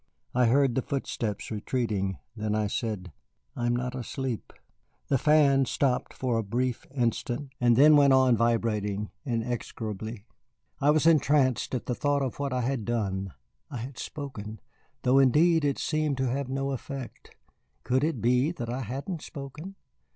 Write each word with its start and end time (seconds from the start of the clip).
I 0.33 0.47
heard 0.47 0.73
the 0.73 0.81
footsteps 0.81 1.51
retreating. 1.51 2.17
Then 2.35 2.55
I 2.55 2.65
said: 2.65 3.11
"I 3.55 3.67
am 3.67 3.75
not 3.75 3.93
asleep." 3.93 4.51
The 5.09 5.19
fan 5.19 5.65
stopped 5.65 6.11
for 6.11 6.39
a 6.39 6.43
brief 6.43 6.87
instant 6.95 7.51
and 7.61 7.75
then 7.75 7.95
went 7.95 8.11
on 8.11 8.35
vibrating 8.35 9.11
inexorably. 9.25 10.25
I 10.79 10.89
was 10.89 11.05
entranced 11.05 11.75
at 11.75 11.85
the 11.85 11.93
thought 11.93 12.23
of 12.23 12.39
what 12.39 12.51
I 12.51 12.61
had 12.61 12.83
done. 12.83 13.33
I 13.69 13.77
had 13.77 13.99
spoken, 13.99 14.59
though 15.03 15.19
indeed 15.19 15.63
it 15.63 15.77
seemed 15.77 16.17
to 16.17 16.25
have 16.29 16.35
had 16.47 16.49
no 16.49 16.71
effect. 16.71 17.35
Could 17.83 18.03
it 18.03 18.21
be 18.21 18.49
that 18.53 18.71
I 18.71 18.81
hadn't 18.81 19.21
spoken? 19.21 19.75